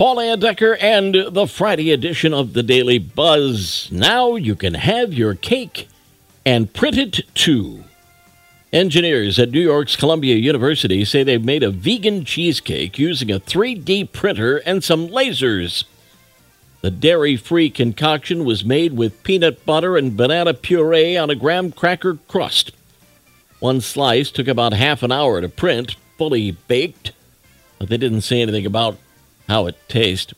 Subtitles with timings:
[0.00, 3.86] Paul Layendecker and the Friday edition of the Daily Buzz.
[3.92, 5.88] Now you can have your cake
[6.42, 7.84] and print it too.
[8.72, 14.10] Engineers at New York's Columbia University say they've made a vegan cheesecake using a 3D
[14.10, 15.84] printer and some lasers.
[16.80, 21.72] The dairy free concoction was made with peanut butter and banana puree on a graham
[21.72, 22.72] cracker crust.
[23.58, 27.12] One slice took about half an hour to print, fully baked,
[27.78, 28.96] but they didn't say anything about
[29.50, 30.32] how it tastes.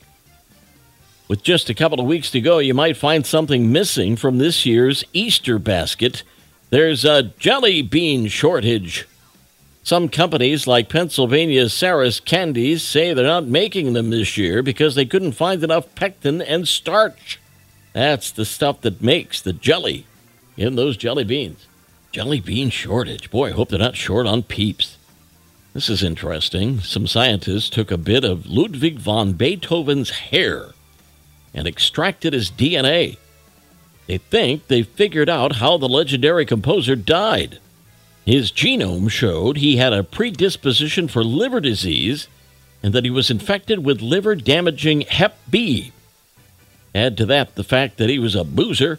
[1.29, 4.65] With just a couple of weeks to go, you might find something missing from this
[4.65, 6.23] year's Easter basket.
[6.71, 9.07] There's a jelly bean shortage.
[9.83, 15.05] Some companies, like Pennsylvania's Sarris Candies, say they're not making them this year because they
[15.05, 17.39] couldn't find enough pectin and starch.
[17.93, 20.07] That's the stuff that makes the jelly
[20.57, 21.67] in those jelly beans.
[22.13, 23.31] Jelly bean shortage.
[23.31, 24.97] Boy, I hope they're not short on peeps.
[25.75, 26.81] This is interesting.
[26.81, 30.73] Some scientists took a bit of Ludwig von Beethoven's hair
[31.55, 33.17] and extracted his DNA.
[34.07, 37.59] They think they figured out how the legendary composer died.
[38.27, 42.29] His genome showed he had a predisposition for liver disease
[42.83, 45.93] and that he was infected with liver damaging Hep B.
[46.95, 48.99] Add to that the fact that he was a boozer,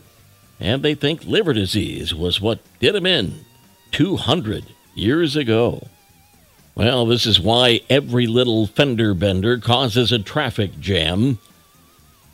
[0.59, 3.45] and they think liver disease was what did him in
[3.91, 4.65] 200
[4.95, 5.87] years ago.
[6.75, 11.37] Well, this is why every little fender bender causes a traffic jam.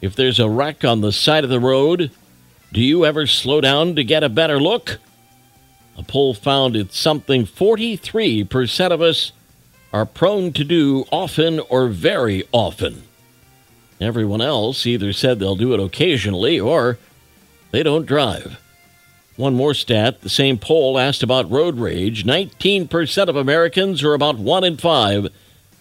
[0.01, 2.11] If there's a wreck on the side of the road,
[2.71, 4.99] do you ever slow down to get a better look?
[5.97, 9.33] A poll found it's something 43% of us
[9.91, 13.03] are prone to do often or very often.
[13.99, 16.97] Everyone else either said they'll do it occasionally or
[17.71, 18.57] they don't drive.
[19.39, 24.37] One more stat the same poll asked about road rage 19% of Americans, or about
[24.37, 25.29] one in five,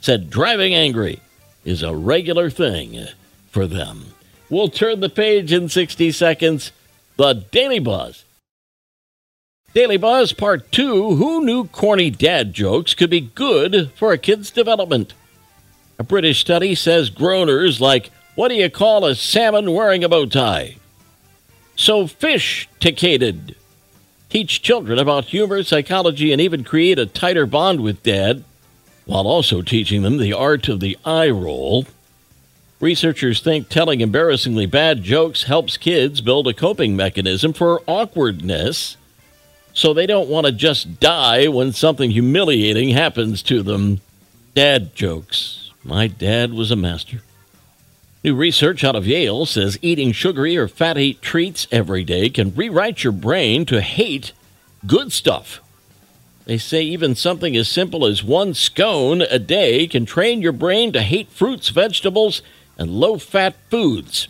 [0.01, 1.19] said driving angry
[1.65, 3.09] is a regular thing
[3.51, 4.15] for them.
[4.49, 6.71] We'll turn the page in 60 seconds.
[7.17, 8.25] The Daily Buzz
[9.75, 14.53] Daily Buzz Part 2 Who knew corny dad jokes could be good for a kid's
[14.53, 15.15] development?
[15.99, 20.27] A British study says groaners like, What do you call a salmon wearing a bow
[20.27, 20.77] tie?
[21.79, 23.55] Sophisticated.
[24.29, 28.43] Teach children about humor, psychology, and even create a tighter bond with dad
[29.07, 31.87] while also teaching them the art of the eye roll.
[32.81, 38.97] Researchers think telling embarrassingly bad jokes helps kids build a coping mechanism for awkwardness
[39.73, 44.01] so they don't want to just die when something humiliating happens to them.
[44.53, 45.71] Dad jokes.
[45.85, 47.23] My dad was a master.
[48.29, 53.03] New research out of Yale says eating sugary or fatty treats every day can rewrite
[53.03, 54.35] your brain to hate
[54.87, 55.63] good stuff.
[56.45, 60.93] They say even something as simple as one scone a day can train your brain
[60.93, 62.43] to hate fruits, vegetables,
[62.77, 64.29] and low fat foods.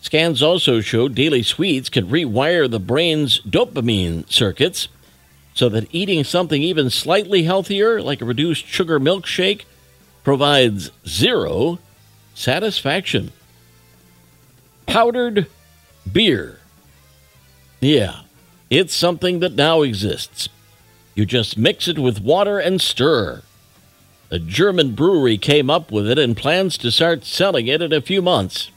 [0.00, 4.86] Scans also show daily sweets can rewire the brain's dopamine circuits
[5.54, 9.64] so that eating something even slightly healthier, like a reduced sugar milkshake,
[10.22, 11.80] provides zero
[12.38, 13.32] satisfaction.
[14.86, 15.46] Powdered
[16.10, 16.60] beer.
[17.80, 18.20] Yeah,
[18.70, 20.48] it's something that now exists.
[21.14, 23.42] You just mix it with water and stir.
[24.30, 28.00] A German brewery came up with it and plans to start selling it in a
[28.00, 28.70] few months.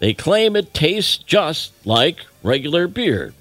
[0.00, 3.32] They claim it tastes just like regular beer.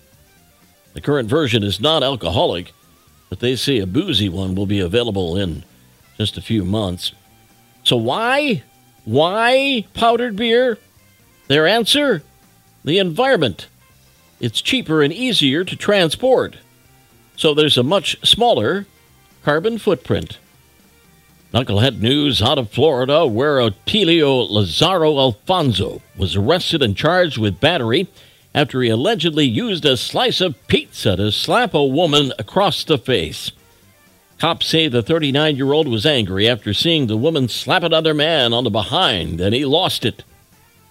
[0.94, 2.74] The current version is non alcoholic,
[3.30, 5.64] but they say a boozy one will be available in
[6.18, 7.14] just a few months.
[7.84, 8.62] So, why?
[9.06, 10.78] Why powdered beer?
[11.48, 12.24] Their answer?
[12.84, 13.68] The environment.
[14.40, 16.58] It's cheaper and easier to transport.
[17.36, 18.86] So, there's a much smaller
[19.44, 20.38] carbon footprint.
[21.54, 28.08] Knucklehead news out of Florida, where Otilio Lazaro Alfonso was arrested and charged with battery
[28.56, 33.52] after he allegedly used a slice of pizza to slap a woman across the face.
[34.42, 38.54] Cops say the 39 year old was angry after seeing the woman slap another man
[38.54, 40.24] on the behind and he lost it.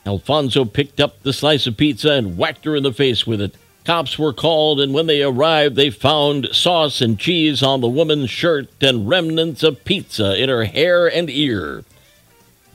[0.07, 3.57] Alfonso picked up the slice of pizza and whacked her in the face with it.
[3.85, 8.31] Cops were called, and when they arrived, they found sauce and cheese on the woman's
[8.31, 11.83] shirt and remnants of pizza in her hair and ear.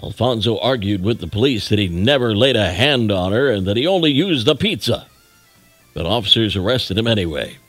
[0.03, 3.77] Alfonso argued with the police that he never laid a hand on her and that
[3.77, 5.07] he only used the pizza.
[5.93, 7.59] But officers arrested him anyway.